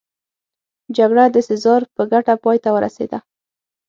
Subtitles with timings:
[0.97, 3.19] جګړه د سزار په ګټه پای ته ورسېده